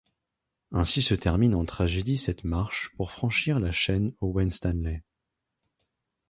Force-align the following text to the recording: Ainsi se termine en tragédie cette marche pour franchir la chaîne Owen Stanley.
Ainsi 0.71 1.03
se 1.03 1.13
termine 1.13 1.53
en 1.53 1.63
tragédie 1.63 2.17
cette 2.17 2.43
marche 2.43 2.89
pour 2.97 3.11
franchir 3.11 3.59
la 3.59 3.71
chaîne 3.71 4.15
Owen 4.21 4.49
Stanley. 4.49 5.03